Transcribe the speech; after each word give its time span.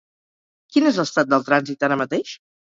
Quin 0.75 0.89
és 0.91 0.97
l'estat 1.01 1.29
del 1.35 1.45
trànsit 1.51 1.87
ara 1.89 1.99
mateix? 2.05 2.35